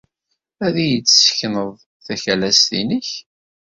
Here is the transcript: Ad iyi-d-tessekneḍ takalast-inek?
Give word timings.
Ad 0.65 0.75
iyi-d-tessekneḍ 0.83 1.69
takalast-inek? 2.05 3.09